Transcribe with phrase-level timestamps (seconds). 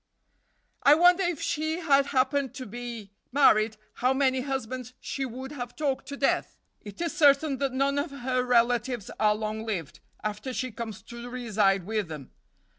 [0.81, 5.75] "I wonder, if she had happened to be married, how many husbands she would have
[5.75, 6.57] talked to death.
[6.81, 11.29] It is certain that none of her relatives are long lived, after she comes to
[11.29, 12.31] reside with them.